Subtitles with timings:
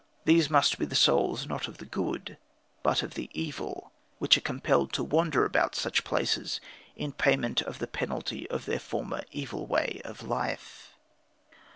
[0.25, 2.37] These must be the souls, not of the good,
[2.81, 6.59] but of the evil, which are compelled to wander about such places
[6.95, 10.95] in payment of the penalty of their former evil way of life."